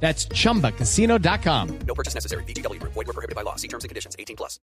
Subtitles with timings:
[0.00, 1.78] That's chumbacasino.com.
[1.86, 2.44] No purchase necessary.
[2.44, 2.80] BGW.
[2.82, 3.56] Void were prohibited by law.
[3.56, 4.14] See terms and conditions.
[4.18, 4.60] 18 plus.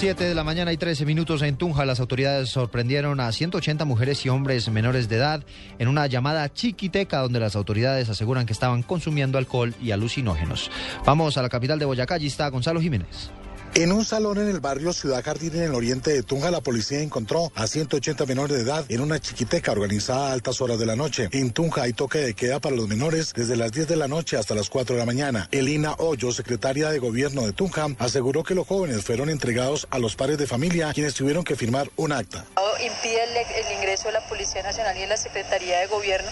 [0.00, 1.84] 7 de la mañana y 13 minutos en Tunja.
[1.84, 5.44] Las autoridades sorprendieron a 180 mujeres y hombres menores de edad
[5.78, 10.70] en una llamada chiquiteca donde las autoridades aseguran que estaban consumiendo alcohol y alucinógenos.
[11.04, 12.14] Vamos a la capital de Boyacá.
[12.14, 13.30] Allí está Gonzalo Jiménez.
[13.74, 17.00] En un salón en el barrio Ciudad Jardín en el oriente de Tunja, la policía
[17.00, 20.96] encontró a 180 menores de edad en una chiquiteca organizada a altas horas de la
[20.96, 21.28] noche.
[21.30, 24.36] En Tunja hay toque de queda para los menores desde las 10 de la noche
[24.36, 25.48] hasta las 4 de la mañana.
[25.52, 30.16] Elina Hoyo, secretaria de gobierno de Tunja, aseguró que los jóvenes fueron entregados a los
[30.16, 32.44] padres de familia, quienes tuvieron que firmar un acta.
[32.84, 36.28] Impide el, ingreso de la Policía Nacional y de la Secretaría de Gobierno.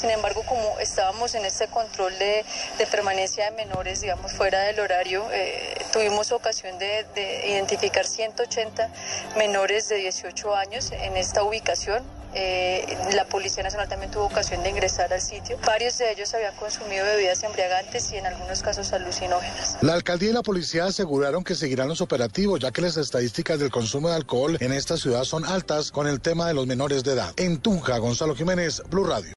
[0.00, 2.44] Sin embargo, como estábamos en este control de,
[2.78, 8.90] de permanencia de menores, digamos, fuera del horario, eh, tuvimos ocasión de, de, identificar 180
[9.36, 12.02] menores de 18 años en esta ubicación.
[12.34, 15.58] Eh, la Policía Nacional también tuvo ocasión de ingresar al sitio.
[15.64, 19.78] Varios de ellos habían consumido bebidas embriagantes y en algunos casos alucinógenas.
[19.80, 23.70] La alcaldía y la policía aseguraron que seguirán los operativos, ya que las estadísticas del
[23.70, 27.12] consumo de alcohol en esta ciudad son altas con el tema de los menores de
[27.12, 27.32] edad.
[27.36, 29.32] En Tunja, Gonzalo Jiménez, Blue Radio.